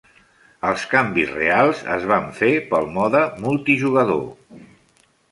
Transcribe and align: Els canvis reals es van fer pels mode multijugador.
Els 0.67 0.83
canvis 0.93 1.33
reals 1.33 1.83
es 1.95 2.07
van 2.11 2.25
fer 2.39 2.49
pels 2.71 2.89
mode 2.95 3.21
multijugador. 3.43 4.63